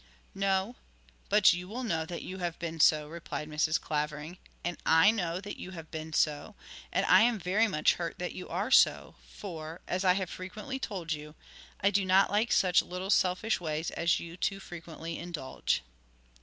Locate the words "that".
2.07-2.23, 5.39-5.59, 8.17-8.33